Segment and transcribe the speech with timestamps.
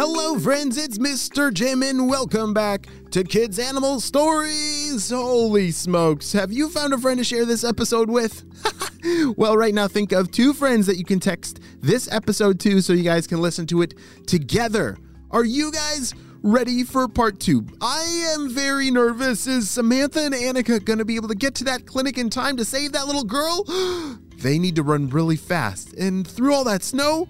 [0.00, 1.52] Hello, friends, it's Mr.
[1.52, 5.10] Jim, and welcome back to Kids Animal Stories.
[5.10, 8.44] Holy smokes, have you found a friend to share this episode with?
[9.36, 12.92] well, right now, think of two friends that you can text this episode to so
[12.92, 13.94] you guys can listen to it
[14.28, 14.96] together.
[15.32, 17.66] Are you guys ready for part two?
[17.80, 19.48] I am very nervous.
[19.48, 22.56] Is Samantha and Annika going to be able to get to that clinic in time
[22.58, 23.64] to save that little girl?
[24.36, 27.26] they need to run really fast, and through all that snow,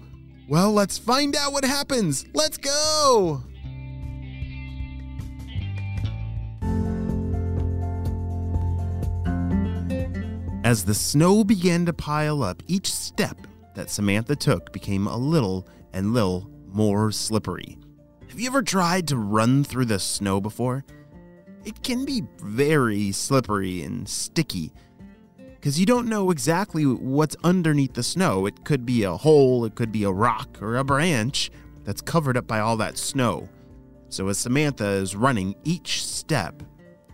[0.49, 2.25] well, let's find out what happens.
[2.33, 3.43] Let's go!
[10.63, 13.37] As the snow began to pile up, each step
[13.75, 17.77] that Samantha took became a little and little more slippery.
[18.29, 20.83] Have you ever tried to run through the snow before?
[21.65, 24.71] It can be very slippery and sticky
[25.59, 28.45] because you don't know exactly what's underneath the snow.
[28.45, 31.51] It could be a hole, it could be a rock or a branch
[31.83, 33.49] that's covered up by all that snow.
[34.07, 36.63] So, as Samantha is running, each step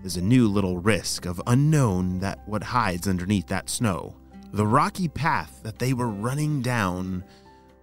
[0.04, 4.16] is a new little risk of unknown that what hides underneath that snow.
[4.54, 7.24] The rocky path that they were running down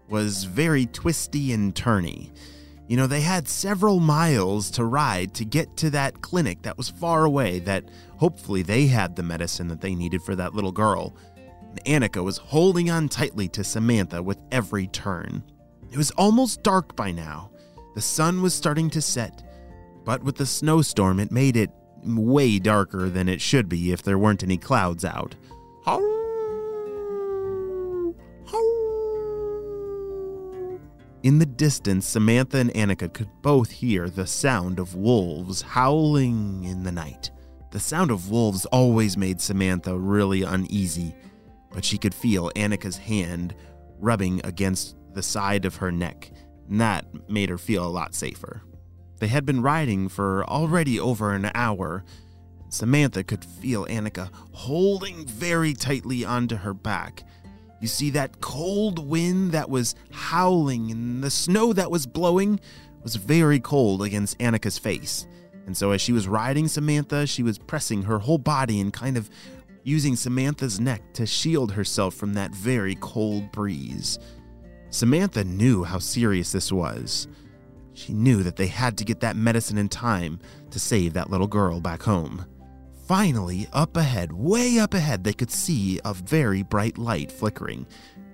[0.08, 2.30] was very twisty and turny.
[2.92, 6.90] You know, they had several miles to ride to get to that clinic that was
[6.90, 11.16] far away, that hopefully they had the medicine that they needed for that little girl.
[11.70, 15.42] And Annika was holding on tightly to Samantha with every turn.
[15.90, 17.50] It was almost dark by now.
[17.94, 19.42] The sun was starting to set,
[20.04, 21.70] but with the snowstorm, it made it
[22.04, 25.34] way darker than it should be if there weren't any clouds out.
[31.22, 36.82] In the distance, Samantha and Annika could both hear the sound of wolves howling in
[36.82, 37.30] the night.
[37.70, 41.14] The sound of wolves always made Samantha really uneasy,
[41.70, 43.54] but she could feel Annika's hand
[44.00, 46.32] rubbing against the side of her neck,
[46.68, 48.62] and that made her feel a lot safer.
[49.20, 52.02] They had been riding for already over an hour.
[52.68, 57.22] Samantha could feel Annika holding very tightly onto her back
[57.82, 62.60] you see that cold wind that was howling and the snow that was blowing
[63.02, 65.26] was very cold against Annika's face.
[65.66, 69.16] And so, as she was riding Samantha, she was pressing her whole body and kind
[69.16, 69.28] of
[69.82, 74.20] using Samantha's neck to shield herself from that very cold breeze.
[74.90, 77.26] Samantha knew how serious this was.
[77.94, 80.38] She knew that they had to get that medicine in time
[80.70, 82.46] to save that little girl back home.
[83.12, 87.86] Finally, up ahead, way up ahead, they could see a very bright light flickering.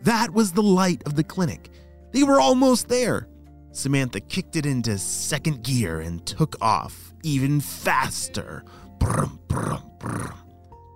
[0.03, 1.71] That was the light of the clinic.
[2.13, 3.27] They were almost there.
[3.73, 8.63] Samantha kicked it into second gear and took off even faster.
[9.01, 10.39] Brum, brum, brum.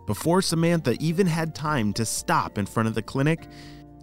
[0.07, 3.49] Before Samantha even had time to stop in front of the clinic,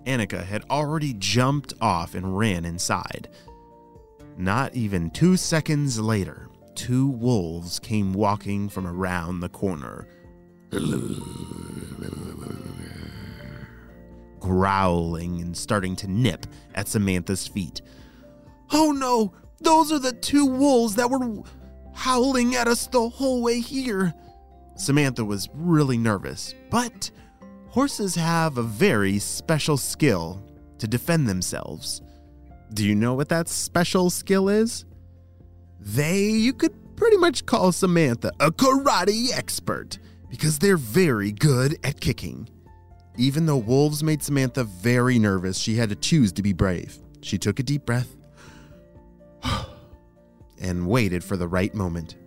[0.05, 3.29] Annika had already jumped off and ran inside.
[4.35, 6.48] Not even two seconds later,
[6.79, 10.07] two wolves came walking from around the corner.
[14.39, 16.45] Growling and starting to nip
[16.75, 17.81] at Samantha's feet.
[18.71, 21.43] Oh no, those are the two wolves that were
[21.93, 24.13] howling at us the whole way here.
[24.77, 27.11] Samantha was really nervous, but
[27.67, 30.41] horses have a very special skill
[30.77, 32.01] to defend themselves.
[32.73, 34.85] Do you know what that special skill is?
[35.95, 39.97] They, you could pretty much call Samantha a karate expert
[40.29, 42.47] because they're very good at kicking.
[43.17, 46.95] Even though wolves made Samantha very nervous, she had to choose to be brave.
[47.21, 48.15] She took a deep breath
[50.61, 52.17] and waited for the right moment.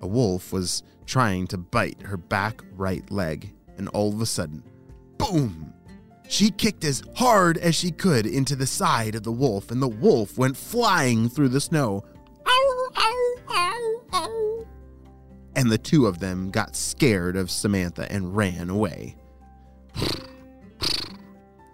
[0.00, 4.62] A wolf was trying to bite her back right leg, and all of a sudden,
[5.18, 5.74] boom!
[6.28, 9.88] She kicked as hard as she could into the side of the wolf, and the
[9.88, 12.04] wolf went flying through the snow,
[15.62, 19.14] and the two of them got scared of Samantha and ran away.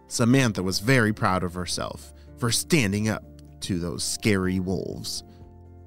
[0.08, 3.24] Samantha was very proud of herself for standing up
[3.60, 5.24] to those scary wolves.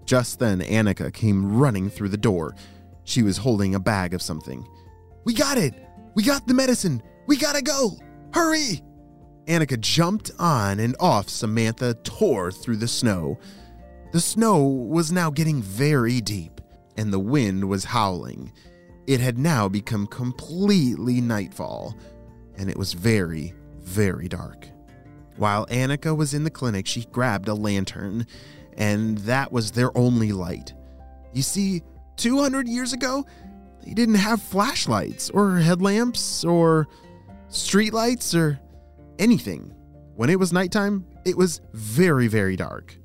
[0.05, 2.55] Just then, Annika came running through the door.
[3.03, 4.67] She was holding a bag of something.
[5.23, 5.75] We got it!
[6.15, 7.03] We got the medicine!
[7.27, 7.99] We gotta go!
[8.33, 8.81] Hurry!
[9.45, 11.29] Annika jumped on and off.
[11.29, 13.37] Samantha tore through the snow.
[14.11, 16.60] The snow was now getting very deep,
[17.01, 18.51] and the wind was howling.
[19.07, 21.97] It had now become completely nightfall,
[22.57, 24.67] and it was very, very dark.
[25.37, 28.27] While Annika was in the clinic, she grabbed a lantern,
[28.77, 30.73] and that was their only light.
[31.33, 31.81] You see,
[32.17, 33.25] 200 years ago,
[33.83, 36.87] they didn't have flashlights or headlamps or
[37.49, 38.59] streetlights or
[39.17, 39.73] anything.
[40.15, 42.95] When it was nighttime, it was very, very dark.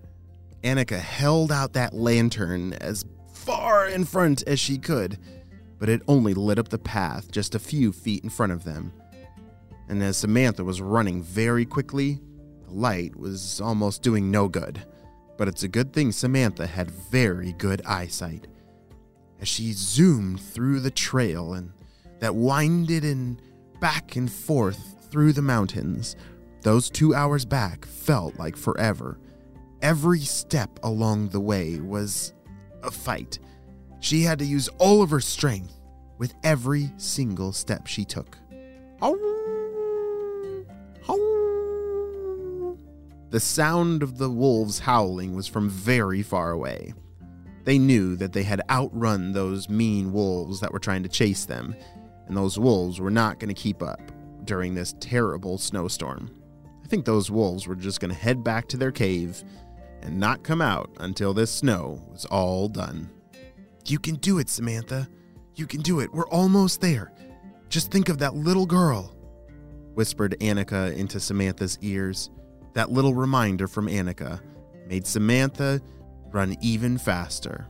[0.62, 3.06] Annika held out that lantern as
[3.46, 5.18] far in front as she could,
[5.78, 8.92] but it only lit up the path just a few feet in front of them.
[9.88, 12.20] And as Samantha was running very quickly,
[12.64, 14.84] the light was almost doing no good.
[15.38, 18.48] But it's a good thing Samantha had very good eyesight.
[19.40, 21.72] As she zoomed through the trail and
[22.18, 23.40] that winded and
[23.80, 26.16] back and forth through the mountains,
[26.62, 29.20] those two hours back felt like forever.
[29.82, 32.32] Every step along the way was
[32.86, 33.38] a fight.
[34.00, 35.74] She had to use all of her strength
[36.18, 38.36] with every single step she took.
[43.30, 46.94] The sound of the wolves howling was from very far away.
[47.64, 51.74] They knew that they had outrun those mean wolves that were trying to chase them,
[52.28, 54.00] and those wolves were not going to keep up
[54.44, 56.30] during this terrible snowstorm.
[56.84, 59.42] I think those wolves were just going to head back to their cave
[60.06, 63.10] and not come out until this snow was all done.
[63.84, 65.08] You can do it, Samantha.
[65.56, 66.12] You can do it.
[66.12, 67.12] We're almost there.
[67.68, 69.12] Just think of that little girl,
[69.94, 72.30] whispered Annika into Samantha's ears.
[72.74, 74.40] That little reminder from Annika
[74.86, 75.80] made Samantha
[76.30, 77.66] run even faster.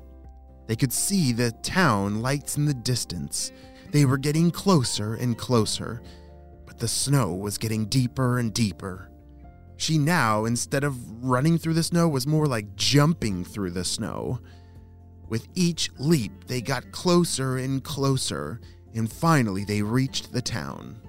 [0.67, 3.51] They could see the town lights in the distance.
[3.93, 6.03] They were getting closer and closer,
[6.67, 9.11] but the snow was getting deeper and deeper.
[9.77, 14.41] She now, instead of running through the snow, was more like jumping through the snow.
[15.29, 18.61] With each leap, they got closer and closer,
[18.95, 21.01] and finally they reached the town.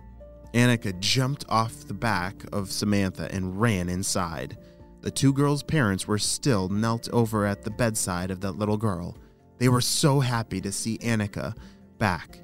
[0.54, 4.58] Annika jumped off the back of Samantha and ran inside.
[5.02, 9.16] The two girls' parents were still knelt over at the bedside of that little girl.
[9.60, 11.56] They were so happy to see Annika
[11.98, 12.42] back.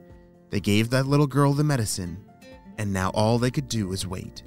[0.52, 2.24] They gave that little girl the medicine,
[2.78, 4.44] and now all they could do was wait.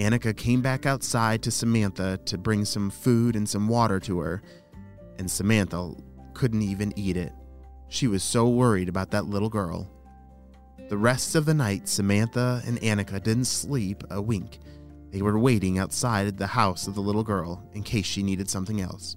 [0.00, 4.42] Annika came back outside to Samantha to bring some food and some water to her,
[5.18, 5.92] and Samantha
[6.32, 7.34] couldn't even eat it.
[7.88, 9.90] She was so worried about that little girl.
[10.88, 14.60] The rest of the night, Samantha and Annika didn't sleep a wink.
[15.10, 18.80] They were waiting outside the house of the little girl in case she needed something
[18.80, 19.16] else.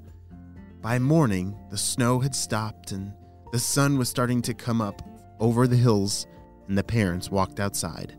[0.81, 3.13] By morning, the snow had stopped and
[3.53, 5.01] the sun was starting to come up
[5.39, 6.27] over the hills,
[6.67, 8.17] and the parents walked outside.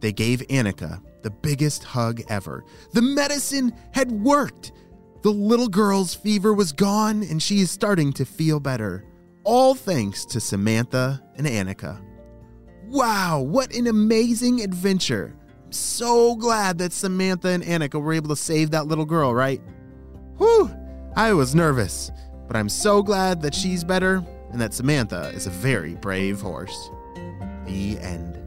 [0.00, 2.64] They gave Annika the biggest hug ever.
[2.92, 4.72] The medicine had worked!
[5.22, 9.04] The little girl's fever was gone and she is starting to feel better.
[9.44, 12.00] All thanks to Samantha and Annika.
[12.84, 15.34] Wow, what an amazing adventure!
[15.64, 19.60] I'm so glad that Samantha and Annika were able to save that little girl, right?
[20.38, 20.70] Whew,
[21.16, 22.10] I was nervous,
[22.46, 26.90] but I'm so glad that she's better and that Samantha is a very brave horse.
[27.66, 28.37] The end.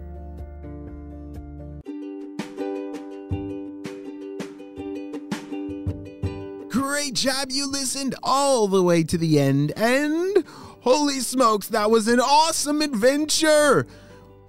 [6.82, 10.44] Great job, you listened all the way to the end, and
[10.80, 13.86] holy smokes, that was an awesome adventure!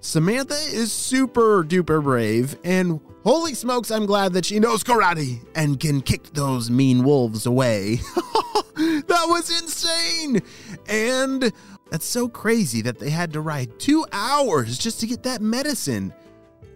[0.00, 5.78] Samantha is super duper brave, and holy smokes, I'm glad that she knows karate and
[5.78, 7.96] can kick those mean wolves away.
[8.76, 10.40] that was insane!
[10.88, 11.52] And
[11.90, 16.14] that's so crazy that they had to ride two hours just to get that medicine.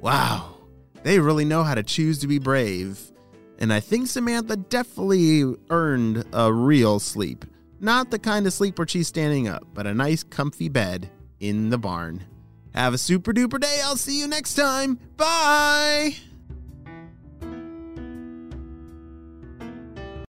[0.03, 0.59] Wow,
[1.03, 3.11] they really know how to choose to be brave.
[3.59, 7.45] And I think Samantha definitely earned a real sleep.
[7.81, 11.11] Not the kind of sleep where she's standing up, but a nice, comfy bed
[11.41, 12.25] in the barn.
[12.75, 13.81] Have a super duper day.
[13.85, 14.99] I'll see you next time.
[15.17, 16.17] Bye.